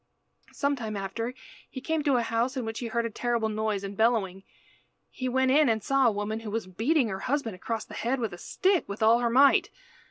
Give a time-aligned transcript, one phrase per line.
[0.51, 1.35] Some time after
[1.69, 4.41] he came to a house in which he heard a terrible noise and bellowing.
[5.11, 8.19] He went in and saw a woman who was beating her husband across the head
[8.19, 9.69] with a stick with all her might.